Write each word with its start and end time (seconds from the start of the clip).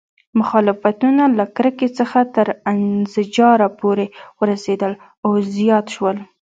مخالفتونه 0.39 1.23
له 1.37 1.45
کرکې 1.55 1.87
څخه 1.99 2.19
تر 2.35 2.47
انزجار 2.71 3.59
پورې 3.79 4.05
ورسېدل 4.41 4.93
او 5.23 5.31
زیات 5.55 5.85
شول. 5.95 6.17